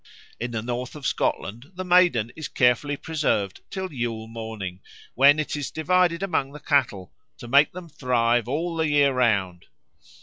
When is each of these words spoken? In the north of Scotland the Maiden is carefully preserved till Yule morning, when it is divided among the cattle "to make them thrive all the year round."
In 0.39 0.49
the 0.49 0.63
north 0.63 0.95
of 0.95 1.05
Scotland 1.05 1.73
the 1.75 1.85
Maiden 1.85 2.31
is 2.35 2.47
carefully 2.47 2.97
preserved 2.97 3.61
till 3.69 3.93
Yule 3.93 4.27
morning, 4.27 4.79
when 5.13 5.37
it 5.37 5.55
is 5.55 5.69
divided 5.69 6.23
among 6.23 6.53
the 6.53 6.59
cattle 6.59 7.11
"to 7.37 7.47
make 7.47 7.71
them 7.71 7.87
thrive 7.87 8.47
all 8.47 8.75
the 8.75 8.87
year 8.89 9.13
round." 9.13 9.67